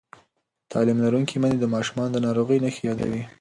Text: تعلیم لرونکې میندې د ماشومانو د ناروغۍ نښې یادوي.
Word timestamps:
تعلیم 0.71 0.97
لرونکې 1.05 1.35
میندې 1.41 1.57
د 1.61 1.65
ماشومانو 1.75 2.11
د 2.13 2.17
ناروغۍ 2.25 2.57
نښې 2.63 2.81
یادوي. 2.89 3.21